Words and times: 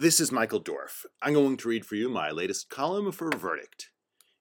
This 0.00 0.18
is 0.18 0.32
Michael 0.32 0.60
Dorf. 0.60 1.04
I'm 1.20 1.34
going 1.34 1.58
to 1.58 1.68
read 1.68 1.84
for 1.84 1.94
you 1.94 2.08
my 2.08 2.30
latest 2.30 2.70
column 2.70 3.12
for 3.12 3.28
Verdict. 3.36 3.90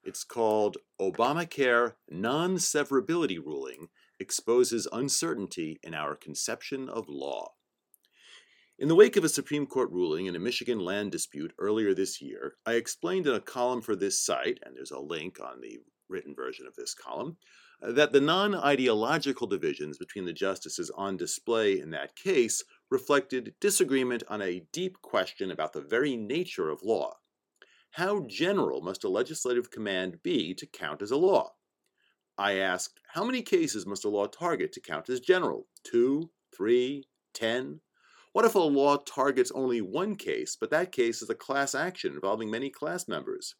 It's 0.05 0.23
called 0.23 0.77
Obamacare 1.01 1.95
Non 2.09 2.55
Severability 2.55 3.45
Ruling 3.45 3.89
Exposes 4.21 4.87
Uncertainty 4.93 5.77
in 5.83 5.93
Our 5.93 6.15
Conception 6.15 6.87
of 6.87 7.09
Law. 7.09 7.55
In 8.77 8.87
the 8.87 8.95
wake 8.95 9.17
of 9.17 9.25
a 9.25 9.27
Supreme 9.27 9.67
Court 9.67 9.91
ruling 9.91 10.27
in 10.27 10.35
a 10.37 10.39
Michigan 10.39 10.79
land 10.79 11.11
dispute 11.11 11.51
earlier 11.59 11.93
this 11.93 12.21
year, 12.21 12.53
I 12.65 12.75
explained 12.75 13.27
in 13.27 13.35
a 13.35 13.41
column 13.41 13.81
for 13.81 13.97
this 13.97 14.17
site, 14.17 14.59
and 14.63 14.77
there's 14.77 14.91
a 14.91 14.99
link 14.99 15.41
on 15.41 15.59
the 15.59 15.79
written 16.07 16.33
version 16.33 16.67
of 16.67 16.75
this 16.75 16.93
column, 16.93 17.35
that 17.81 18.13
the 18.13 18.21
non 18.21 18.55
ideological 18.55 19.47
divisions 19.47 19.97
between 19.97 20.23
the 20.23 20.31
justices 20.31 20.89
on 20.95 21.17
display 21.17 21.81
in 21.81 21.89
that 21.89 22.15
case 22.15 22.63
reflected 22.89 23.53
disagreement 23.59 24.23
on 24.27 24.41
a 24.41 24.65
deep 24.71 25.01
question 25.01 25.51
about 25.51 25.73
the 25.73 25.81
very 25.81 26.15
nature 26.15 26.69
of 26.69 26.83
law. 26.83 27.17
How 27.91 28.25
general 28.27 28.81
must 28.81 29.03
a 29.03 29.09
legislative 29.09 29.71
command 29.71 30.21
be 30.23 30.53
to 30.55 30.65
count 30.65 31.01
as 31.01 31.11
a 31.11 31.17
law? 31.17 31.53
I 32.37 32.53
asked, 32.53 32.99
how 33.13 33.23
many 33.23 33.41
cases 33.41 33.85
must 33.85 34.05
a 34.05 34.09
law 34.09 34.27
target 34.27 34.71
to 34.73 34.79
count 34.79 35.09
as 35.09 35.19
general? 35.19 35.67
Two, 35.83 36.31
three, 36.55 37.07
ten? 37.33 37.81
What 38.31 38.45
if 38.45 38.55
a 38.55 38.59
law 38.59 38.97
targets 38.97 39.51
only 39.51 39.81
one 39.81 40.15
case, 40.15 40.55
but 40.55 40.69
that 40.69 40.91
case 40.91 41.21
is 41.21 41.29
a 41.29 41.35
class 41.35 41.73
action 41.73 42.13
involving 42.13 42.49
many 42.49 42.69
class 42.69 43.07
members? 43.07 43.55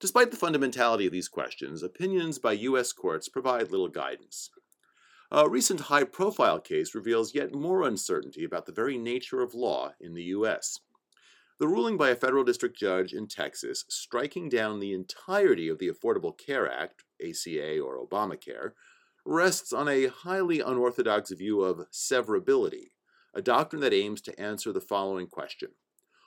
Despite 0.00 0.30
the 0.30 0.36
fundamentality 0.36 1.06
of 1.06 1.12
these 1.12 1.28
questions, 1.28 1.82
opinions 1.82 2.38
by 2.38 2.52
U.S. 2.52 2.92
courts 2.92 3.28
provide 3.28 3.70
little 3.70 3.88
guidance. 3.88 4.50
A 5.34 5.48
recent 5.48 5.80
high 5.80 6.04
profile 6.04 6.60
case 6.60 6.94
reveals 6.94 7.34
yet 7.34 7.54
more 7.54 7.84
uncertainty 7.84 8.44
about 8.44 8.66
the 8.66 8.72
very 8.72 8.98
nature 8.98 9.40
of 9.40 9.54
law 9.54 9.94
in 9.98 10.12
the 10.12 10.24
U.S. 10.24 10.80
The 11.58 11.66
ruling 11.66 11.96
by 11.96 12.10
a 12.10 12.14
federal 12.14 12.44
district 12.44 12.76
judge 12.76 13.14
in 13.14 13.28
Texas 13.28 13.86
striking 13.88 14.50
down 14.50 14.78
the 14.78 14.92
entirety 14.92 15.70
of 15.70 15.78
the 15.78 15.88
Affordable 15.88 16.36
Care 16.36 16.70
Act, 16.70 17.04
ACA 17.18 17.80
or 17.80 18.06
Obamacare, 18.06 18.72
rests 19.24 19.72
on 19.72 19.88
a 19.88 20.08
highly 20.08 20.60
unorthodox 20.60 21.30
view 21.30 21.62
of 21.62 21.90
severability, 21.90 22.90
a 23.32 23.40
doctrine 23.40 23.80
that 23.80 23.94
aims 23.94 24.20
to 24.20 24.38
answer 24.38 24.70
the 24.70 24.82
following 24.82 25.26
question 25.26 25.70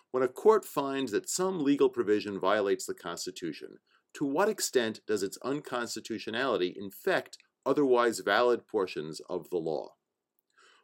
when 0.09 0.23
a 0.23 0.28
court 0.28 0.66
finds 0.66 1.11
that 1.11 1.30
some 1.30 1.64
legal 1.64 1.89
provision 1.89 2.39
violates 2.39 2.88
the 2.88 2.94
Constitution, 2.95 3.78
to 4.14 4.26
what 4.26 4.50
extent 4.50 5.02
does 5.06 5.22
its 5.22 5.38
unconstitutionality 5.44 6.73
infect 6.76 7.38
otherwise 7.66 8.19
valid 8.19 8.67
portions 8.67 9.21
of 9.30 9.49
the 9.49 9.58
law? 9.58 9.94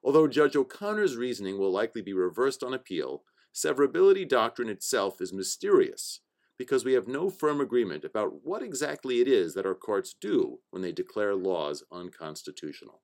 Although 0.04 0.28
Judge 0.28 0.56
O'Connor's 0.56 1.16
reasoning 1.16 1.58
will 1.58 1.72
likely 1.72 2.02
be 2.02 2.14
reversed 2.14 2.64
on 2.64 2.74
appeal, 2.74 3.24
severability 3.54 4.28
doctrine 4.28 4.70
itself 4.70 5.22
is 5.22 5.32
mysterious 5.32 6.22
because 6.58 6.86
we 6.86 6.94
have 6.94 7.08
no 7.08 7.30
firm 7.30 7.60
agreement 7.60 8.04
about 8.04 8.44
what 8.44 8.62
exactly 8.62 9.20
it 9.20 9.28
is 9.28 9.54
that 9.54 9.66
our 9.66 9.76
courts 9.76 10.14
do 10.20 10.60
when 10.70 10.82
they 10.82 10.92
declare 10.92 11.36
laws 11.36 11.84
unconstitutional. 11.92 13.02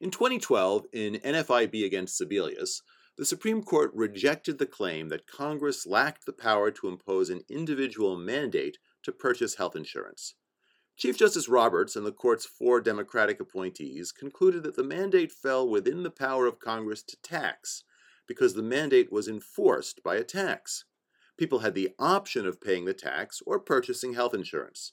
In 0.00 0.10
2012, 0.10 0.86
in 0.92 1.14
NFIB 1.14 1.84
against 1.84 2.20
Sebelius, 2.20 2.82
the 3.16 3.24
Supreme 3.24 3.62
Court 3.62 3.90
rejected 3.94 4.58
the 4.58 4.66
claim 4.66 5.08
that 5.08 5.26
Congress 5.26 5.86
lacked 5.86 6.24
the 6.24 6.32
power 6.32 6.70
to 6.70 6.88
impose 6.88 7.30
an 7.30 7.42
individual 7.48 8.16
mandate 8.16 8.78
to 9.02 9.10
purchase 9.10 9.56
health 9.56 9.74
insurance. 9.74 10.34
Chief 10.98 11.16
Justice 11.16 11.48
Roberts 11.48 11.94
and 11.94 12.04
the 12.04 12.10
court's 12.10 12.44
four 12.44 12.80
Democratic 12.80 13.38
appointees 13.38 14.10
concluded 14.10 14.64
that 14.64 14.74
the 14.74 14.82
mandate 14.82 15.30
fell 15.30 15.68
within 15.68 16.02
the 16.02 16.10
power 16.10 16.44
of 16.44 16.58
Congress 16.58 17.04
to 17.04 17.16
tax 17.22 17.84
because 18.26 18.54
the 18.54 18.64
mandate 18.64 19.12
was 19.12 19.28
enforced 19.28 20.02
by 20.02 20.16
a 20.16 20.24
tax. 20.24 20.86
People 21.36 21.60
had 21.60 21.76
the 21.76 21.90
option 22.00 22.46
of 22.46 22.60
paying 22.60 22.84
the 22.84 22.94
tax 22.94 23.40
or 23.46 23.60
purchasing 23.60 24.14
health 24.14 24.34
insurance. 24.34 24.92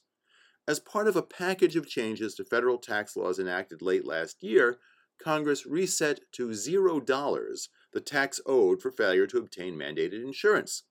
As 0.68 0.78
part 0.78 1.08
of 1.08 1.16
a 1.16 1.22
package 1.22 1.74
of 1.74 1.88
changes 1.88 2.36
to 2.36 2.44
federal 2.44 2.78
tax 2.78 3.16
laws 3.16 3.40
enacted 3.40 3.82
late 3.82 4.04
last 4.04 4.44
year, 4.44 4.78
Congress 5.20 5.66
reset 5.66 6.20
to 6.30 6.54
zero 6.54 7.00
dollars 7.00 7.68
the 7.92 8.00
tax 8.00 8.40
owed 8.46 8.80
for 8.80 8.92
failure 8.92 9.26
to 9.26 9.38
obtain 9.38 9.76
mandated 9.76 10.22
insurance. 10.22 10.84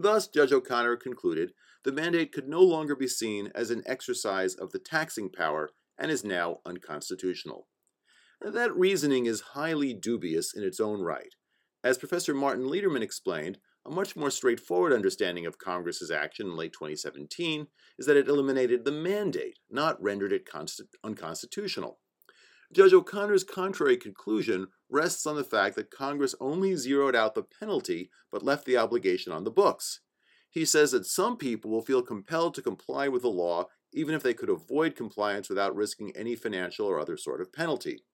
Thus, 0.00 0.28
Judge 0.28 0.52
O'Connor 0.52 0.96
concluded 0.96 1.52
the 1.82 1.90
mandate 1.90 2.32
could 2.32 2.48
no 2.48 2.62
longer 2.62 2.94
be 2.94 3.08
seen 3.08 3.50
as 3.52 3.70
an 3.70 3.82
exercise 3.84 4.54
of 4.54 4.70
the 4.70 4.78
taxing 4.78 5.28
power 5.28 5.70
and 5.98 6.10
is 6.10 6.24
now 6.24 6.60
unconstitutional. 6.64 7.66
That 8.40 8.74
reasoning 8.76 9.26
is 9.26 9.40
highly 9.40 9.94
dubious 9.94 10.54
in 10.54 10.62
its 10.62 10.78
own 10.78 11.00
right. 11.00 11.34
As 11.82 11.98
Professor 11.98 12.32
Martin 12.32 12.66
Lederman 12.66 13.02
explained, 13.02 13.58
a 13.84 13.90
much 13.90 14.14
more 14.14 14.30
straightforward 14.30 14.92
understanding 14.92 15.46
of 15.46 15.58
Congress's 15.58 16.10
action 16.10 16.46
in 16.46 16.56
late 16.56 16.72
2017 16.72 17.66
is 17.98 18.06
that 18.06 18.16
it 18.16 18.28
eliminated 18.28 18.84
the 18.84 18.92
mandate, 18.92 19.58
not 19.68 20.00
rendered 20.00 20.32
it 20.32 20.48
unconstitutional. 21.02 21.98
Judge 22.70 22.92
O'Connor's 22.92 23.44
contrary 23.44 23.96
conclusion 23.96 24.68
rests 24.90 25.26
on 25.26 25.36
the 25.36 25.44
fact 25.44 25.74
that 25.76 25.90
Congress 25.90 26.34
only 26.38 26.74
zeroed 26.76 27.16
out 27.16 27.34
the 27.34 27.42
penalty 27.42 28.10
but 28.30 28.42
left 28.42 28.66
the 28.66 28.76
obligation 28.76 29.32
on 29.32 29.44
the 29.44 29.50
books. 29.50 30.00
He 30.50 30.64
says 30.64 30.90
that 30.92 31.06
some 31.06 31.36
people 31.36 31.70
will 31.70 31.82
feel 31.82 32.02
compelled 32.02 32.54
to 32.54 32.62
comply 32.62 33.08
with 33.08 33.22
the 33.22 33.28
law 33.28 33.66
even 33.92 34.14
if 34.14 34.22
they 34.22 34.34
could 34.34 34.50
avoid 34.50 34.94
compliance 34.94 35.48
without 35.48 35.74
risking 35.74 36.12
any 36.14 36.36
financial 36.36 36.86
or 36.86 36.98
other 36.98 37.16
sort 37.16 37.40
of 37.40 37.52
penalty. 37.52 38.04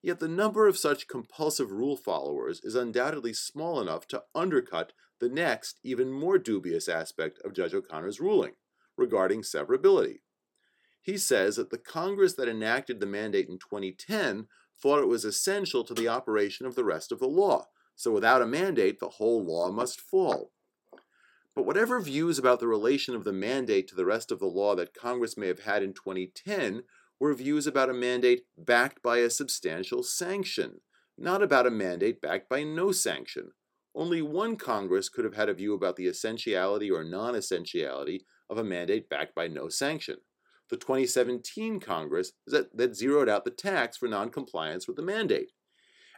Yet 0.00 0.20
the 0.20 0.28
number 0.28 0.66
of 0.66 0.76
such 0.76 1.08
compulsive 1.08 1.70
rule 1.70 1.96
followers 1.96 2.60
is 2.62 2.74
undoubtedly 2.74 3.32
small 3.32 3.80
enough 3.80 4.06
to 4.08 4.22
undercut 4.34 4.92
the 5.20 5.28
next, 5.28 5.78
even 5.82 6.12
more 6.12 6.38
dubious 6.38 6.88
aspect 6.88 7.40
of 7.44 7.52
Judge 7.52 7.74
O'Connor's 7.74 8.20
ruling 8.20 8.52
regarding 8.96 9.42
severability. 9.42 10.20
He 11.02 11.18
says 11.18 11.56
that 11.56 11.70
the 11.70 11.78
Congress 11.78 12.34
that 12.34 12.48
enacted 12.48 13.00
the 13.00 13.06
mandate 13.06 13.48
in 13.48 13.58
2010 13.58 14.46
thought 14.80 15.02
it 15.02 15.08
was 15.08 15.24
essential 15.24 15.82
to 15.82 15.94
the 15.94 16.06
operation 16.06 16.64
of 16.64 16.76
the 16.76 16.84
rest 16.84 17.10
of 17.10 17.18
the 17.18 17.26
law, 17.26 17.66
so 17.96 18.12
without 18.12 18.40
a 18.40 18.46
mandate, 18.46 19.00
the 19.00 19.08
whole 19.08 19.44
law 19.44 19.72
must 19.72 20.00
fall. 20.00 20.52
But 21.56 21.66
whatever 21.66 22.00
views 22.00 22.38
about 22.38 22.60
the 22.60 22.68
relation 22.68 23.16
of 23.16 23.24
the 23.24 23.32
mandate 23.32 23.88
to 23.88 23.96
the 23.96 24.06
rest 24.06 24.30
of 24.30 24.38
the 24.38 24.46
law 24.46 24.76
that 24.76 24.94
Congress 24.94 25.36
may 25.36 25.48
have 25.48 25.64
had 25.64 25.82
in 25.82 25.92
2010 25.92 26.84
were 27.18 27.34
views 27.34 27.66
about 27.66 27.90
a 27.90 27.94
mandate 27.94 28.44
backed 28.56 29.02
by 29.02 29.18
a 29.18 29.28
substantial 29.28 30.04
sanction, 30.04 30.82
not 31.18 31.42
about 31.42 31.66
a 31.66 31.70
mandate 31.70 32.20
backed 32.20 32.48
by 32.48 32.62
no 32.62 32.92
sanction. 32.92 33.50
Only 33.92 34.22
one 34.22 34.56
Congress 34.56 35.08
could 35.08 35.24
have 35.24 35.34
had 35.34 35.48
a 35.48 35.54
view 35.54 35.74
about 35.74 35.96
the 35.96 36.06
essentiality 36.06 36.90
or 36.92 37.02
non 37.02 37.34
essentiality 37.34 38.24
of 38.48 38.56
a 38.56 38.64
mandate 38.64 39.08
backed 39.08 39.34
by 39.34 39.48
no 39.48 39.68
sanction 39.68 40.18
the 40.70 40.76
2017 40.76 41.80
Congress 41.80 42.32
that, 42.46 42.76
that 42.76 42.96
zeroed 42.96 43.28
out 43.28 43.44
the 43.44 43.50
tax 43.50 43.96
for 43.96 44.08
noncompliance 44.08 44.86
with 44.86 44.96
the 44.96 45.02
mandate. 45.02 45.52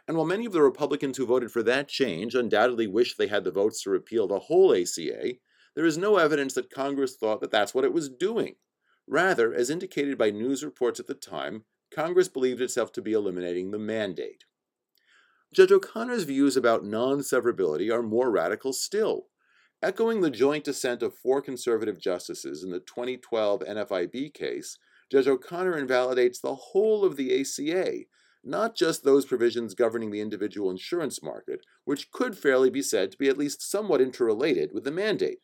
And 0.07 0.15
while 0.17 0.25
many 0.25 0.45
of 0.45 0.53
the 0.53 0.61
Republicans 0.61 1.17
who 1.17 1.25
voted 1.25 1.51
for 1.51 1.63
that 1.63 1.87
change 1.87 2.35
undoubtedly 2.35 2.87
wish 2.87 3.15
they 3.15 3.27
had 3.27 3.43
the 3.43 3.51
votes 3.51 3.81
to 3.83 3.89
repeal 3.89 4.27
the 4.27 4.39
whole 4.39 4.73
ACA, 4.73 5.33
there 5.75 5.85
is 5.85 5.97
no 5.97 6.17
evidence 6.17 6.53
that 6.53 6.69
Congress 6.69 7.15
thought 7.15 7.41
that 7.41 7.51
that's 7.51 7.73
what 7.73 7.83
it 7.83 7.93
was 7.93 8.09
doing. 8.09 8.55
Rather, 9.07 9.53
as 9.53 9.69
indicated 9.69 10.17
by 10.17 10.29
news 10.29 10.63
reports 10.63 10.99
at 10.99 11.07
the 11.07 11.13
time, 11.13 11.65
Congress 11.91 12.27
believed 12.27 12.61
itself 12.61 12.91
to 12.93 13.01
be 13.01 13.13
eliminating 13.13 13.71
the 13.71 13.79
mandate. 13.79 14.45
Judge 15.53 15.71
O'Connor's 15.71 16.23
views 16.23 16.57
about 16.57 16.83
non 16.83 17.19
severability 17.19 17.93
are 17.93 18.03
more 18.03 18.31
radical 18.31 18.73
still. 18.73 19.27
Echoing 19.85 20.21
the 20.21 20.31
joint 20.31 20.63
dissent 20.63 21.03
of 21.03 21.13
four 21.13 21.43
conservative 21.43 21.99
justices 21.99 22.63
in 22.63 22.71
the 22.71 22.79
2012 22.79 23.59
NFIB 23.59 24.33
case, 24.33 24.79
Judge 25.11 25.27
O'Connor 25.27 25.77
invalidates 25.77 26.39
the 26.39 26.55
whole 26.55 27.05
of 27.05 27.17
the 27.17 27.39
ACA, 27.39 28.05
not 28.43 28.75
just 28.75 29.03
those 29.03 29.27
provisions 29.27 29.75
governing 29.75 30.09
the 30.09 30.21
individual 30.21 30.71
insurance 30.71 31.21
market, 31.21 31.63
which 31.83 32.09
could 32.09 32.35
fairly 32.35 32.71
be 32.71 32.81
said 32.81 33.11
to 33.11 33.17
be 33.19 33.29
at 33.29 33.37
least 33.37 33.61
somewhat 33.61 34.01
interrelated 34.01 34.71
with 34.73 34.85
the 34.85 34.91
mandate. 34.91 35.41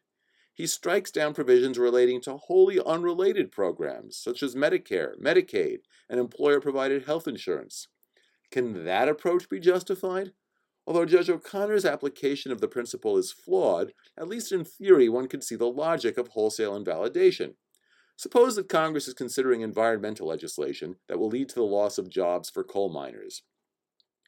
He 0.56 0.66
strikes 0.66 1.12
down 1.12 1.36
provisions 1.36 1.78
relating 1.78 2.20
to 2.22 2.38
wholly 2.38 2.80
unrelated 2.84 3.52
programs, 3.52 4.18
such 4.18 4.42
as 4.42 4.56
Medicare, 4.56 5.20
Medicaid, 5.22 5.82
and 6.10 6.20
employer 6.20 6.60
provided 6.60 7.06
health 7.06 7.28
insurance. 7.28 7.90
Can 8.50 8.86
that 8.86 9.08
approach 9.08 9.48
be 9.50 9.60
justified? 9.60 10.32
Although 10.92 11.06
Judge 11.06 11.30
O'Connor's 11.30 11.86
application 11.86 12.52
of 12.52 12.60
the 12.60 12.68
principle 12.68 13.18
is 13.18 13.32
flawed, 13.32 13.94
at 14.18 14.28
least 14.28 14.52
in 14.52 14.66
theory 14.66 15.08
one 15.08 15.30
could 15.30 15.42
see 15.42 15.56
the 15.56 15.72
logic 15.72 16.18
of 16.18 16.28
wholesale 16.28 16.76
invalidation. 16.76 17.54
Suppose 18.18 18.58
that 18.58 18.68
Congress 18.68 19.08
is 19.08 19.14
considering 19.14 19.62
environmental 19.62 20.28
legislation 20.28 20.98
that 21.08 21.18
will 21.18 21.30
lead 21.30 21.48
to 21.48 21.56
the 21.56 21.64
loss 21.64 21.98
of 21.98 22.10
jobs 22.10 22.50
for 22.50 22.66
coal 22.66 22.90
miners. 22.90 23.44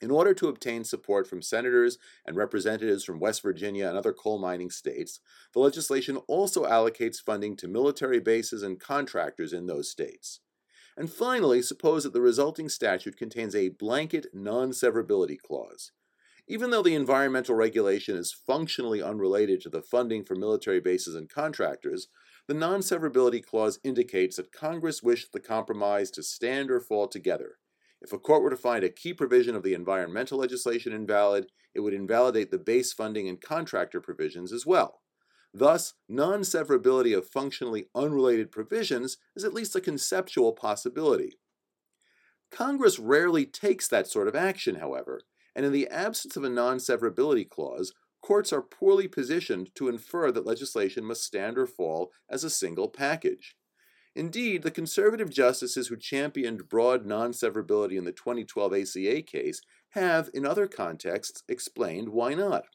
In 0.02 0.10
order 0.10 0.34
to 0.36 0.48
obtain 0.48 0.86
support 0.86 1.28
from 1.28 1.42
senators 1.42 1.98
and 2.26 2.38
representatives 2.38 3.04
from 3.04 3.20
West 3.20 3.42
Virginia 3.42 3.90
and 3.90 3.98
other 3.98 4.14
coal 4.14 4.40
mining 4.40 4.70
states, 4.70 5.20
the 5.54 5.60
legislation 5.60 6.16
also 6.30 6.64
allocates 6.64 7.18
funding 7.18 7.58
to 7.58 7.68
military 7.68 8.22
bases 8.22 8.64
and 8.64 8.80
contractors 8.80 9.52
in 9.52 9.68
those 9.68 9.92
states. 9.92 10.40
And 10.96 11.12
finally, 11.12 11.62
suppose 11.62 12.06
that 12.06 12.14
the 12.14 12.22
resulting 12.22 12.70
statute 12.70 13.18
contains 13.18 13.54
a 13.54 13.68
blanket 13.68 14.28
non 14.34 14.70
severability 14.70 15.38
clause. 15.38 15.92
Even 16.48 16.72
though 16.72 16.84
the 16.84 16.96
environmental 16.96 17.56
regulation 17.56 18.18
is 18.18 18.34
functionally 18.34 19.02
unrelated 19.02 19.62
to 19.62 19.70
the 19.70 19.82
funding 19.82 20.26
for 20.26 20.36
military 20.36 20.82
bases 20.82 21.16
and 21.16 21.30
contractors, 21.30 22.08
the 22.48 22.54
non 22.54 22.82
severability 22.82 23.44
clause 23.44 23.80
indicates 23.84 24.36
that 24.36 24.52
Congress 24.52 25.02
wished 25.02 25.32
the 25.32 25.40
compromise 25.40 26.12
to 26.12 26.22
stand 26.22 26.70
or 26.70 26.82
fall 26.82 27.08
together. 27.08 27.60
If 28.02 28.12
a 28.12 28.20
court 28.20 28.44
were 28.44 28.50
to 28.50 28.58
find 28.58 28.84
a 28.84 28.90
key 28.90 29.14
provision 29.14 29.56
of 29.56 29.64
the 29.64 29.74
environmental 29.74 30.40
legislation 30.40 30.92
invalid, 30.92 31.48
it 31.74 31.80
would 31.80 31.94
invalidate 31.94 32.52
the 32.52 32.58
base 32.58 32.92
funding 32.92 33.30
and 33.30 33.40
contractor 33.40 34.02
provisions 34.02 34.52
as 34.52 34.66
well. 34.66 35.00
Thus, 35.54 35.94
non 36.10 36.42
severability 36.42 37.18
of 37.18 37.30
functionally 37.30 37.86
unrelated 37.96 38.52
provisions 38.52 39.18
is 39.36 39.46
at 39.46 39.54
least 39.54 39.76
a 39.78 39.82
conceptual 39.82 40.52
possibility. 40.52 41.38
Congress 42.52 43.00
rarely 43.00 43.46
takes 43.46 43.88
that 43.88 44.08
sort 44.08 44.28
of 44.28 44.36
action, 44.36 44.76
however, 44.76 45.22
and 45.56 45.66
in 45.66 45.72
the 45.72 45.88
absence 45.88 46.36
of 46.36 46.44
a 46.44 46.50
non 46.50 46.78
severability 46.78 47.48
clause, 47.48 47.94
courts 48.22 48.54
are 48.54 48.62
poorly 48.62 49.08
positioned 49.08 49.70
to 49.76 49.90
infer 49.90 50.32
that 50.32 50.46
legislation 50.46 51.04
must 51.04 51.24
stand 51.24 51.58
or 51.58 51.68
fall 51.68 52.12
as 52.30 52.44
a 52.44 52.50
single 52.50 52.88
package. 52.88 53.56
Indeed, 54.16 54.62
the 54.62 54.72
conservative 54.72 55.32
justices 55.32 55.88
who 55.88 55.98
championed 55.98 56.70
broad 56.70 57.06
non 57.06 57.32
severability 57.32 57.98
in 57.98 58.06
the 58.06 58.12
2012 58.12 58.74
ACA 58.74 59.22
case 59.24 59.62
have, 59.90 60.30
in 60.34 60.46
other 60.46 60.68
contexts, 60.68 61.44
explained 61.48 62.10
why 62.10 62.34
not. 62.34 62.66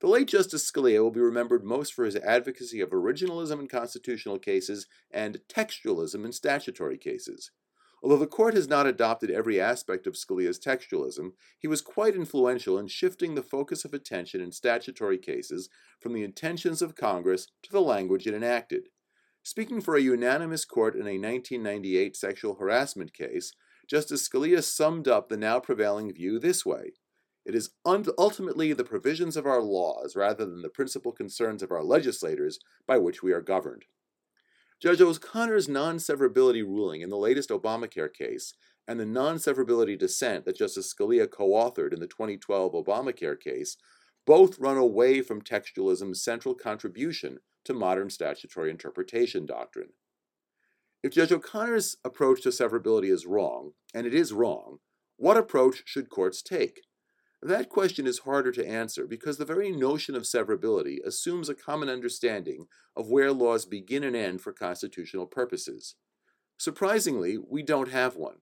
The 0.00 0.06
late 0.06 0.28
Justice 0.28 0.70
Scalia 0.70 1.02
will 1.02 1.10
be 1.10 1.20
remembered 1.20 1.64
most 1.64 1.92
for 1.92 2.04
his 2.04 2.16
advocacy 2.16 2.80
of 2.80 2.90
originalism 2.90 3.58
in 3.58 3.66
constitutional 3.66 4.38
cases 4.38 4.86
and 5.10 5.40
textualism 5.48 6.24
in 6.24 6.32
statutory 6.32 6.98
cases. 6.98 7.50
Although 8.02 8.18
the 8.18 8.26
court 8.26 8.54
has 8.54 8.68
not 8.68 8.86
adopted 8.86 9.30
every 9.30 9.60
aspect 9.60 10.06
of 10.06 10.14
Scalia's 10.14 10.58
textualism, 10.58 11.32
he 11.58 11.66
was 11.66 11.82
quite 11.82 12.14
influential 12.14 12.78
in 12.78 12.86
shifting 12.86 13.34
the 13.34 13.42
focus 13.42 13.84
of 13.84 13.92
attention 13.92 14.40
in 14.40 14.52
statutory 14.52 15.18
cases 15.18 15.68
from 16.00 16.12
the 16.12 16.22
intentions 16.22 16.80
of 16.80 16.94
Congress 16.94 17.48
to 17.62 17.72
the 17.72 17.80
language 17.80 18.26
it 18.26 18.34
enacted. 18.34 18.88
Speaking 19.42 19.80
for 19.80 19.96
a 19.96 20.00
unanimous 20.00 20.64
court 20.64 20.94
in 20.94 21.02
a 21.02 21.18
1998 21.18 22.16
sexual 22.16 22.54
harassment 22.54 23.12
case, 23.12 23.52
Justice 23.88 24.28
Scalia 24.28 24.62
summed 24.62 25.08
up 25.08 25.28
the 25.28 25.36
now 25.36 25.58
prevailing 25.58 26.12
view 26.12 26.38
this 26.38 26.64
way 26.66 26.92
It 27.44 27.54
is 27.54 27.70
ultimately 27.84 28.74
the 28.74 28.84
provisions 28.84 29.36
of 29.36 29.46
our 29.46 29.62
laws, 29.62 30.14
rather 30.14 30.44
than 30.44 30.62
the 30.62 30.68
principal 30.68 31.12
concerns 31.12 31.62
of 31.62 31.72
our 31.72 31.82
legislators, 31.82 32.58
by 32.86 32.98
which 32.98 33.22
we 33.22 33.32
are 33.32 33.40
governed. 33.40 33.86
Judge 34.80 35.00
O'Connor's 35.00 35.68
non 35.68 35.96
severability 35.96 36.62
ruling 36.62 37.00
in 37.00 37.10
the 37.10 37.16
latest 37.16 37.50
Obamacare 37.50 38.12
case 38.12 38.54
and 38.86 38.98
the 39.00 39.06
non 39.06 39.36
severability 39.36 39.98
dissent 39.98 40.44
that 40.44 40.56
Justice 40.56 40.94
Scalia 40.94 41.28
co 41.28 41.48
authored 41.48 41.92
in 41.92 41.98
the 41.98 42.06
2012 42.06 42.72
Obamacare 42.72 43.38
case 43.38 43.76
both 44.24 44.58
run 44.58 44.76
away 44.76 45.20
from 45.20 45.42
textualism's 45.42 46.22
central 46.22 46.54
contribution 46.54 47.38
to 47.64 47.74
modern 47.74 48.08
statutory 48.08 48.70
interpretation 48.70 49.46
doctrine. 49.46 49.90
If 51.02 51.12
Judge 51.12 51.32
O'Connor's 51.32 51.96
approach 52.04 52.42
to 52.42 52.50
severability 52.50 53.10
is 53.10 53.26
wrong, 53.26 53.72
and 53.94 54.06
it 54.06 54.14
is 54.14 54.32
wrong, 54.32 54.78
what 55.16 55.36
approach 55.36 55.82
should 55.86 56.08
courts 56.08 56.42
take? 56.42 56.82
That 57.40 57.68
question 57.68 58.06
is 58.06 58.20
harder 58.20 58.50
to 58.52 58.66
answer 58.66 59.06
because 59.06 59.38
the 59.38 59.44
very 59.44 59.70
notion 59.70 60.16
of 60.16 60.24
severability 60.24 60.98
assumes 61.04 61.48
a 61.48 61.54
common 61.54 61.88
understanding 61.88 62.66
of 62.96 63.10
where 63.10 63.32
laws 63.32 63.64
begin 63.64 64.02
and 64.02 64.16
end 64.16 64.40
for 64.40 64.52
constitutional 64.52 65.26
purposes. 65.26 65.94
Surprisingly, 66.58 67.38
we 67.38 67.62
don't 67.62 67.92
have 67.92 68.16
one. 68.16 68.38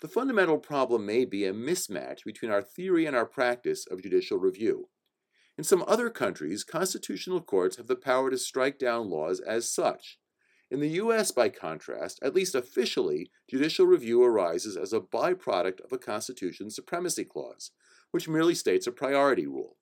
The 0.00 0.08
fundamental 0.08 0.58
problem 0.58 1.04
may 1.04 1.26
be 1.26 1.44
a 1.44 1.52
mismatch 1.52 2.24
between 2.24 2.50
our 2.50 2.62
theory 2.62 3.04
and 3.04 3.14
our 3.14 3.26
practice 3.26 3.86
of 3.86 4.02
judicial 4.02 4.38
review. 4.38 4.88
In 5.58 5.64
some 5.64 5.84
other 5.86 6.08
countries, 6.08 6.64
constitutional 6.64 7.40
courts 7.42 7.76
have 7.76 7.86
the 7.86 7.96
power 7.96 8.30
to 8.30 8.38
strike 8.38 8.78
down 8.78 9.10
laws 9.10 9.40
as 9.40 9.70
such. 9.70 10.18
In 10.70 10.80
the 10.80 10.88
U.S., 10.88 11.30
by 11.30 11.48
contrast, 11.48 12.18
at 12.22 12.34
least 12.34 12.54
officially, 12.54 13.30
judicial 13.48 13.86
review 13.86 14.22
arises 14.22 14.76
as 14.76 14.92
a 14.92 15.00
byproduct 15.00 15.80
of 15.80 15.92
a 15.92 15.98
Constitution 15.98 16.70
supremacy 16.70 17.24
clause, 17.24 17.70
which 18.10 18.28
merely 18.28 18.54
states 18.54 18.86
a 18.86 18.92
priority 18.92 19.46
rule. 19.46 19.76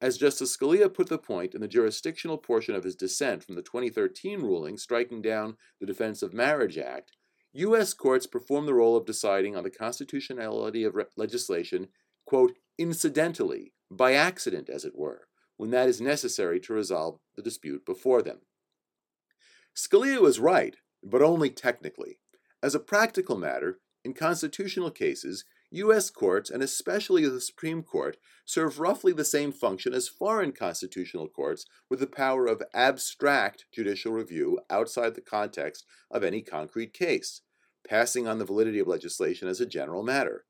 As 0.00 0.16
Justice 0.16 0.56
Scalia 0.56 0.92
put 0.92 1.08
the 1.08 1.18
point 1.18 1.54
in 1.54 1.60
the 1.60 1.68
jurisdictional 1.68 2.38
portion 2.38 2.74
of 2.74 2.84
his 2.84 2.96
dissent 2.96 3.44
from 3.44 3.54
the 3.54 3.62
2013 3.62 4.40
ruling 4.40 4.78
striking 4.78 5.20
down 5.20 5.56
the 5.78 5.86
Defense 5.86 6.22
of 6.22 6.32
Marriage 6.32 6.78
Act, 6.78 7.12
U.S. 7.52 7.92
courts 7.92 8.26
perform 8.26 8.66
the 8.66 8.74
role 8.74 8.96
of 8.96 9.04
deciding 9.04 9.56
on 9.56 9.64
the 9.64 9.70
constitutionality 9.70 10.84
of 10.84 10.94
re- 10.94 11.04
legislation, 11.16 11.88
quote, 12.24 12.52
incidentally, 12.78 13.72
by 13.90 14.14
accident, 14.14 14.70
as 14.70 14.84
it 14.84 14.96
were, 14.96 15.26
when 15.56 15.70
that 15.70 15.88
is 15.88 16.00
necessary 16.00 16.60
to 16.60 16.72
resolve 16.72 17.18
the 17.36 17.42
dispute 17.42 17.84
before 17.84 18.22
them. 18.22 18.38
Scalia 19.76 20.20
was 20.20 20.40
right, 20.40 20.76
but 21.02 21.22
only 21.22 21.50
technically. 21.50 22.20
As 22.62 22.74
a 22.74 22.80
practical 22.80 23.36
matter, 23.36 23.80
in 24.04 24.14
constitutional 24.14 24.90
cases, 24.90 25.44
U.S. 25.72 26.10
courts, 26.10 26.50
and 26.50 26.62
especially 26.62 27.28
the 27.28 27.40
Supreme 27.40 27.82
Court, 27.82 28.16
serve 28.44 28.80
roughly 28.80 29.12
the 29.12 29.24
same 29.24 29.52
function 29.52 29.94
as 29.94 30.08
foreign 30.08 30.52
constitutional 30.52 31.28
courts 31.28 31.64
with 31.88 32.00
the 32.00 32.06
power 32.06 32.46
of 32.46 32.62
abstract 32.74 33.66
judicial 33.72 34.12
review 34.12 34.58
outside 34.68 35.14
the 35.14 35.20
context 35.20 35.84
of 36.10 36.24
any 36.24 36.42
concrete 36.42 36.92
case, 36.92 37.42
passing 37.88 38.26
on 38.26 38.38
the 38.38 38.44
validity 38.44 38.80
of 38.80 38.88
legislation 38.88 39.46
as 39.46 39.60
a 39.60 39.66
general 39.66 40.02
matter. 40.02 40.44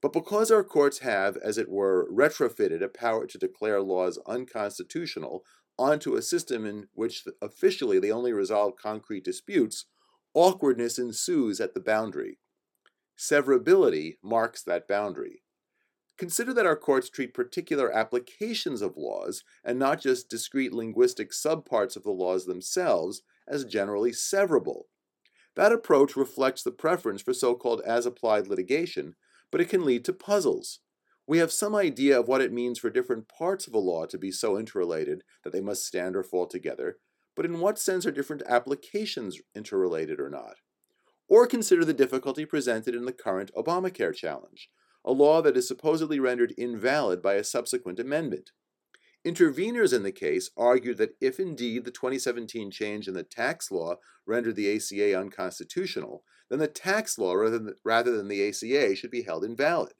But 0.00 0.12
because 0.12 0.50
our 0.50 0.64
courts 0.64 1.00
have, 1.00 1.36
as 1.36 1.58
it 1.58 1.68
were, 1.68 2.08
retrofitted 2.10 2.82
a 2.82 2.88
power 2.88 3.26
to 3.26 3.38
declare 3.38 3.82
laws 3.82 4.18
unconstitutional 4.26 5.44
onto 5.78 6.14
a 6.14 6.22
system 6.22 6.64
in 6.64 6.86
which 6.94 7.24
officially 7.42 7.98
they 7.98 8.10
only 8.10 8.32
resolve 8.32 8.74
concrete 8.76 9.24
disputes, 9.24 9.86
awkwardness 10.32 10.98
ensues 10.98 11.60
at 11.60 11.74
the 11.74 11.80
boundary. 11.80 12.38
Severability 13.20 14.16
marks 14.22 14.62
that 14.62 14.88
boundary. 14.88 15.42
Consider 16.16 16.54
that 16.54 16.64
our 16.64 16.74
courts 16.74 17.10
treat 17.10 17.34
particular 17.34 17.94
applications 17.94 18.80
of 18.80 18.96
laws, 18.96 19.44
and 19.62 19.78
not 19.78 20.00
just 20.00 20.30
discrete 20.30 20.72
linguistic 20.72 21.30
subparts 21.32 21.96
of 21.96 22.02
the 22.02 22.12
laws 22.12 22.46
themselves, 22.46 23.20
as 23.46 23.66
generally 23.66 24.10
severable. 24.10 24.84
That 25.54 25.70
approach 25.70 26.16
reflects 26.16 26.62
the 26.62 26.70
preference 26.70 27.20
for 27.20 27.34
so 27.34 27.54
called 27.54 27.82
as 27.82 28.06
applied 28.06 28.46
litigation, 28.46 29.16
but 29.52 29.60
it 29.60 29.68
can 29.68 29.84
lead 29.84 30.02
to 30.06 30.14
puzzles. 30.14 30.80
We 31.26 31.36
have 31.38 31.52
some 31.52 31.74
idea 31.74 32.18
of 32.18 32.26
what 32.26 32.40
it 32.40 32.54
means 32.54 32.78
for 32.78 32.88
different 32.88 33.28
parts 33.28 33.66
of 33.66 33.74
a 33.74 33.78
law 33.78 34.06
to 34.06 34.16
be 34.16 34.32
so 34.32 34.56
interrelated 34.56 35.24
that 35.44 35.52
they 35.52 35.60
must 35.60 35.84
stand 35.84 36.16
or 36.16 36.22
fall 36.22 36.46
together, 36.46 36.96
but 37.36 37.44
in 37.44 37.60
what 37.60 37.78
sense 37.78 38.06
are 38.06 38.12
different 38.12 38.44
applications 38.46 39.38
interrelated 39.54 40.20
or 40.20 40.30
not? 40.30 40.56
Or 41.30 41.46
consider 41.46 41.84
the 41.84 41.94
difficulty 41.94 42.44
presented 42.44 42.94
in 42.96 43.04
the 43.04 43.12
current 43.12 43.52
Obamacare 43.56 44.14
challenge, 44.14 44.68
a 45.04 45.12
law 45.12 45.40
that 45.40 45.56
is 45.56 45.68
supposedly 45.68 46.18
rendered 46.18 46.52
invalid 46.58 47.22
by 47.22 47.34
a 47.34 47.44
subsequent 47.44 48.00
amendment. 48.00 48.50
Interveners 49.24 49.94
in 49.94 50.02
the 50.02 50.10
case 50.10 50.50
argued 50.56 50.98
that 50.98 51.14
if 51.20 51.38
indeed 51.38 51.84
the 51.84 51.92
2017 51.92 52.72
change 52.72 53.06
in 53.06 53.14
the 53.14 53.22
tax 53.22 53.70
law 53.70 53.94
rendered 54.26 54.56
the 54.56 54.74
ACA 54.74 55.16
unconstitutional, 55.16 56.24
then 56.48 56.58
the 56.58 56.66
tax 56.66 57.16
law 57.16 57.34
rather 57.34 58.16
than, 58.16 58.28
the 58.28 58.48
ACA 58.48 58.96
should 58.96 59.12
be 59.12 59.22
held 59.22 59.44
invalid. 59.44 59.92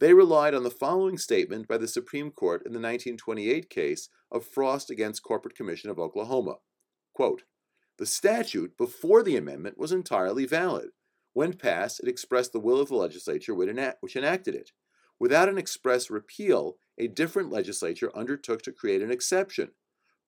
They 0.00 0.14
relied 0.14 0.52
on 0.52 0.64
the 0.64 0.70
following 0.70 1.16
statement 1.16 1.68
by 1.68 1.78
the 1.78 1.86
Supreme 1.86 2.32
Court 2.32 2.62
in 2.66 2.72
the 2.72 2.80
1928 2.80 3.70
case 3.70 4.08
of 4.32 4.44
Frost 4.44 4.90
against 4.90 5.22
Corporation 5.22 5.56
Commission 5.56 5.90
of 5.90 6.00
Oklahoma. 6.00 6.56
Quote, 7.14 7.44
the 7.98 8.06
statute 8.06 8.76
before 8.76 9.22
the 9.22 9.36
amendment 9.36 9.78
was 9.78 9.92
entirely 9.92 10.46
valid. 10.46 10.90
When 11.32 11.54
passed, 11.54 12.00
it 12.00 12.08
expressed 12.08 12.52
the 12.52 12.60
will 12.60 12.80
of 12.80 12.88
the 12.88 12.96
legislature 12.96 13.54
which 13.54 13.68
enacted 14.16 14.54
it. 14.54 14.72
Without 15.18 15.48
an 15.48 15.58
express 15.58 16.10
repeal, 16.10 16.76
a 16.98 17.08
different 17.08 17.50
legislature 17.50 18.14
undertook 18.16 18.62
to 18.62 18.72
create 18.72 19.02
an 19.02 19.10
exception. 19.10 19.70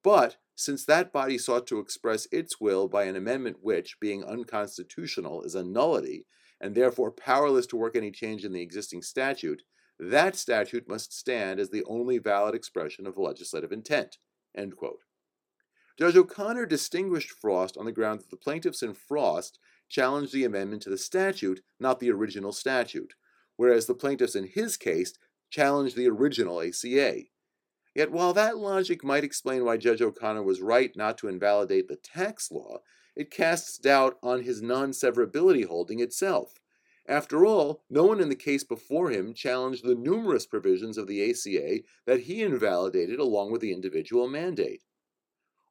But, 0.02 0.36
since 0.54 0.84
that 0.84 1.12
body 1.12 1.38
sought 1.38 1.66
to 1.68 1.78
express 1.78 2.26
its 2.32 2.60
will 2.60 2.88
by 2.88 3.04
an 3.04 3.16
amendment 3.16 3.58
which, 3.60 4.00
being 4.00 4.24
unconstitutional, 4.24 5.42
is 5.42 5.54
a 5.54 5.62
nullity, 5.62 6.26
and 6.60 6.74
therefore 6.74 7.10
powerless 7.10 7.66
to 7.68 7.76
work 7.76 7.96
any 7.96 8.10
change 8.10 8.44
in 8.44 8.52
the 8.52 8.62
existing 8.62 9.02
statute, 9.02 9.62
that 9.98 10.36
statute 10.36 10.88
must 10.88 11.12
stand 11.12 11.60
as 11.60 11.70
the 11.70 11.84
only 11.84 12.18
valid 12.18 12.54
expression 12.54 13.06
of 13.06 13.18
legislative 13.18 13.72
intent. 13.72 14.18
Judge 15.98 16.16
O'Connor 16.16 16.64
distinguished 16.66 17.32
Frost 17.32 17.76
on 17.76 17.84
the 17.84 17.90
ground 17.90 18.20
that 18.20 18.30
the 18.30 18.36
plaintiffs 18.36 18.84
in 18.84 18.94
Frost 18.94 19.58
challenged 19.88 20.32
the 20.32 20.44
amendment 20.44 20.80
to 20.82 20.90
the 20.90 20.96
statute, 20.96 21.60
not 21.80 21.98
the 21.98 22.12
original 22.12 22.52
statute, 22.52 23.14
whereas 23.56 23.86
the 23.86 23.94
plaintiffs 23.94 24.36
in 24.36 24.44
his 24.46 24.76
case 24.76 25.14
challenged 25.50 25.96
the 25.96 26.08
original 26.08 26.62
ACA. 26.62 27.22
Yet 27.96 28.12
while 28.12 28.32
that 28.34 28.58
logic 28.58 29.02
might 29.02 29.24
explain 29.24 29.64
why 29.64 29.76
Judge 29.76 30.00
O'Connor 30.00 30.44
was 30.44 30.60
right 30.60 30.94
not 30.94 31.18
to 31.18 31.26
invalidate 31.26 31.88
the 31.88 31.96
tax 31.96 32.52
law, 32.52 32.78
it 33.16 33.32
casts 33.32 33.76
doubt 33.76 34.18
on 34.22 34.42
his 34.42 34.62
non 34.62 34.92
severability 34.92 35.66
holding 35.66 35.98
itself. 35.98 36.60
After 37.08 37.44
all, 37.44 37.82
no 37.90 38.04
one 38.04 38.20
in 38.20 38.28
the 38.28 38.36
case 38.36 38.62
before 38.62 39.10
him 39.10 39.34
challenged 39.34 39.84
the 39.84 39.96
numerous 39.96 40.46
provisions 40.46 40.96
of 40.96 41.08
the 41.08 41.28
ACA 41.28 41.80
that 42.06 42.20
he 42.20 42.42
invalidated 42.42 43.18
along 43.18 43.50
with 43.50 43.62
the 43.62 43.72
individual 43.72 44.28
mandate. 44.28 44.84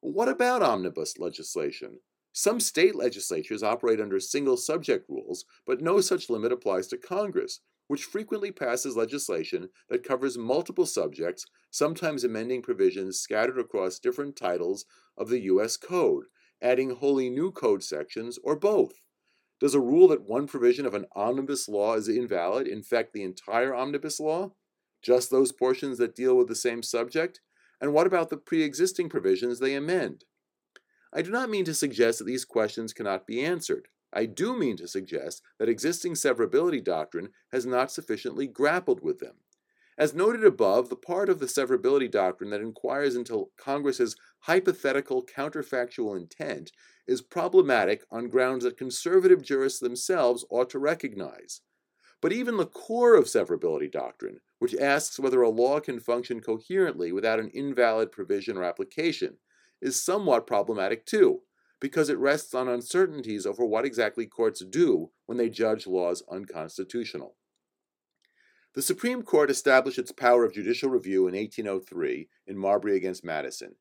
What 0.00 0.28
about 0.28 0.62
omnibus 0.62 1.18
legislation? 1.18 2.00
Some 2.32 2.60
state 2.60 2.94
legislatures 2.94 3.64
operate 3.64 4.00
under 4.00 4.20
single 4.20 4.56
subject 4.56 5.08
rules, 5.08 5.44
but 5.66 5.80
no 5.80 6.00
such 6.00 6.30
limit 6.30 6.52
applies 6.52 6.86
to 6.88 6.96
Congress, 6.96 7.60
which 7.88 8.04
frequently 8.04 8.52
passes 8.52 8.96
legislation 8.96 9.70
that 9.88 10.04
covers 10.04 10.38
multiple 10.38 10.86
subjects, 10.86 11.46
sometimes 11.70 12.22
amending 12.22 12.62
provisions 12.62 13.18
scattered 13.18 13.58
across 13.58 13.98
different 13.98 14.36
titles 14.36 14.84
of 15.16 15.30
the 15.30 15.40
U.S. 15.40 15.76
Code, 15.76 16.26
adding 16.62 16.90
wholly 16.90 17.28
new 17.28 17.50
code 17.50 17.82
sections, 17.82 18.38
or 18.44 18.54
both. 18.54 19.00
Does 19.58 19.74
a 19.74 19.80
rule 19.80 20.06
that 20.08 20.28
one 20.28 20.46
provision 20.46 20.86
of 20.86 20.94
an 20.94 21.06
omnibus 21.16 21.68
law 21.68 21.94
is 21.94 22.08
invalid 22.08 22.68
infect 22.68 23.12
the 23.12 23.24
entire 23.24 23.74
omnibus 23.74 24.20
law? 24.20 24.52
Just 25.02 25.30
those 25.30 25.50
portions 25.50 25.98
that 25.98 26.14
deal 26.14 26.36
with 26.36 26.46
the 26.46 26.54
same 26.54 26.84
subject? 26.84 27.40
And 27.80 27.92
what 27.92 28.06
about 28.06 28.30
the 28.30 28.36
pre 28.36 28.62
existing 28.62 29.08
provisions 29.08 29.58
they 29.58 29.74
amend? 29.74 30.24
I 31.12 31.22
do 31.22 31.30
not 31.30 31.50
mean 31.50 31.64
to 31.64 31.74
suggest 31.74 32.18
that 32.18 32.26
these 32.26 32.44
questions 32.44 32.92
cannot 32.92 33.26
be 33.26 33.44
answered. 33.44 33.88
I 34.12 34.26
do 34.26 34.56
mean 34.56 34.76
to 34.78 34.88
suggest 34.88 35.42
that 35.58 35.68
existing 35.68 36.14
severability 36.14 36.82
doctrine 36.82 37.30
has 37.52 37.66
not 37.66 37.90
sufficiently 37.90 38.46
grappled 38.46 39.02
with 39.02 39.18
them. 39.18 39.36
As 39.98 40.14
noted 40.14 40.44
above, 40.44 40.88
the 40.88 40.96
part 40.96 41.28
of 41.28 41.40
the 41.40 41.46
severability 41.46 42.10
doctrine 42.10 42.50
that 42.50 42.60
inquires 42.60 43.16
into 43.16 43.50
Congress's 43.56 44.16
hypothetical 44.40 45.26
counterfactual 45.26 46.16
intent 46.16 46.70
is 47.06 47.20
problematic 47.20 48.04
on 48.10 48.28
grounds 48.28 48.64
that 48.64 48.76
conservative 48.76 49.42
jurists 49.42 49.80
themselves 49.80 50.44
ought 50.50 50.70
to 50.70 50.78
recognize. 50.78 51.62
But 52.20 52.32
even 52.32 52.56
the 52.56 52.66
core 52.66 53.14
of 53.14 53.26
severability 53.26 53.90
doctrine, 53.90 54.40
which 54.58 54.74
asks 54.74 55.20
whether 55.20 55.42
a 55.42 55.50
law 55.50 55.78
can 55.78 56.00
function 56.00 56.40
coherently 56.40 57.12
without 57.12 57.38
an 57.38 57.50
invalid 57.50 58.10
provision 58.10 58.56
or 58.56 58.64
application, 58.64 59.36
is 59.80 60.02
somewhat 60.02 60.46
problematic 60.46 61.06
too, 61.06 61.42
because 61.80 62.08
it 62.08 62.18
rests 62.18 62.54
on 62.54 62.68
uncertainties 62.68 63.46
over 63.46 63.64
what 63.64 63.84
exactly 63.84 64.26
courts 64.26 64.64
do 64.64 65.10
when 65.26 65.38
they 65.38 65.48
judge 65.48 65.86
laws 65.86 66.22
unconstitutional. 66.30 67.36
The 68.74 68.82
Supreme 68.82 69.22
Court 69.22 69.50
established 69.50 69.98
its 69.98 70.12
power 70.12 70.44
of 70.44 70.52
judicial 70.52 70.90
review 70.90 71.26
in 71.28 71.34
1803 71.34 72.28
in 72.46 72.58
Marbury 72.58 72.96
against 72.96 73.24
Madison. 73.24 73.76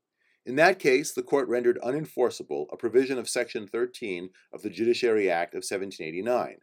In 0.46 0.56
that 0.56 0.79
case, 0.79 1.12
the 1.12 1.24
court 1.24 1.50
rendered 1.50 1.79
unenforceable 1.84 2.67
a 2.72 2.77
provision 2.77 3.17
of 3.17 3.27
Section 3.27 3.67
13 3.67 4.29
of 4.53 4.62
the 4.62 4.70
Judiciary 4.70 5.29
Act 5.29 5.53
of 5.53 5.58
1789, 5.58 6.60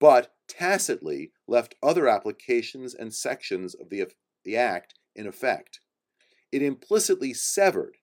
but 0.00 0.32
tacitly 0.48 1.30
left 1.46 1.76
other 1.82 2.08
applications 2.08 2.94
and 2.94 3.14
sections 3.14 3.74
of 3.74 3.90
the, 3.90 4.06
the 4.44 4.56
Act 4.56 4.94
in 5.14 5.26
effect. 5.26 5.80
It 6.50 6.62
implicitly 6.62 7.32
severed, 7.34 7.98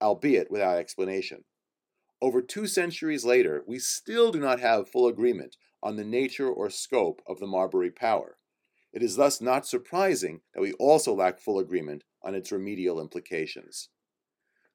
albeit 0.00 0.50
without 0.50 0.78
explanation. 0.78 1.44
Over 2.20 2.40
two 2.40 2.66
centuries 2.66 3.24
later, 3.24 3.62
we 3.66 3.78
still 3.78 4.32
do 4.32 4.40
not 4.40 4.60
have 4.60 4.88
full 4.88 5.06
agreement 5.06 5.56
on 5.82 5.96
the 5.96 6.04
nature 6.04 6.48
or 6.48 6.70
scope 6.70 7.20
of 7.26 7.38
the 7.38 7.46
Marbury 7.46 7.90
power. 7.90 8.38
It 8.92 9.02
is 9.02 9.16
thus 9.16 9.40
not 9.40 9.66
surprising 9.66 10.40
that 10.54 10.60
we 10.60 10.72
also 10.74 11.14
lack 11.14 11.40
full 11.40 11.58
agreement 11.58 12.04
on 12.22 12.34
its 12.34 12.52
remedial 12.52 13.00
implications. 13.00 13.88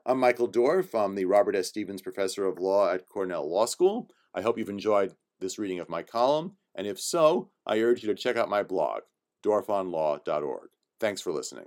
I'm 0.06 0.20
Michael 0.20 0.48
Dorf. 0.48 0.96
I'm 0.96 1.16
the 1.16 1.26
Robert 1.26 1.56
S. 1.56 1.68
Stevens 1.68 2.02
Professor 2.02 2.46
of 2.46 2.60
Law 2.60 2.90
at 2.90 3.08
Cornell 3.08 3.50
Law 3.50 3.66
School. 3.66 4.10
I 4.34 4.42
hope 4.42 4.58
you've 4.58 4.70
enjoyed 4.70 5.14
this 5.40 5.60
reading 5.60 5.80
of 5.80 5.90
my 5.90 6.02
column, 6.02 6.58
and 6.78 6.88
if 6.88 7.00
so, 7.00 7.50
I 7.66 7.80
urge 7.82 8.04
you 8.04 8.08
to 8.08 8.16
check 8.16 8.38
out 8.38 8.50
my 8.50 8.64
blog, 8.64 9.02
dorfonlaw.org. 9.44 10.70
Thanks 11.00 11.22
for 11.22 11.34
listening. 11.34 11.66